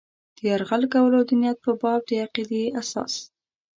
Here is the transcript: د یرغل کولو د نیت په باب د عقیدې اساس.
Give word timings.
د 0.37 0.37
یرغل 0.49 0.83
کولو 0.93 1.19
د 1.29 1.29
نیت 1.41 1.57
په 1.65 1.71
باب 1.81 2.01
د 2.07 2.11
عقیدې 2.25 2.63
اساس. 2.81 3.13